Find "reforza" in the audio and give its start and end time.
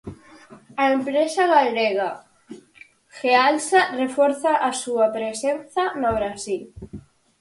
4.01-4.51